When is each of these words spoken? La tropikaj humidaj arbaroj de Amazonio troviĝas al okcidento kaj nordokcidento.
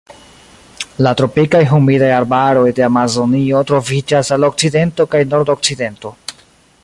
La 1.07 1.11
tropikaj 1.19 1.61
humidaj 1.73 2.09
arbaroj 2.21 2.65
de 2.79 2.85
Amazonio 2.87 3.63
troviĝas 3.73 4.35
al 4.37 4.49
okcidento 4.49 5.09
kaj 5.15 5.25
nordokcidento. 5.35 6.17